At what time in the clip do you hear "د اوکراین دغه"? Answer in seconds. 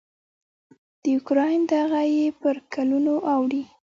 1.01-2.01